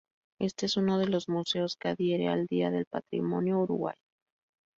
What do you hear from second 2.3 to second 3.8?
día del Patrimonio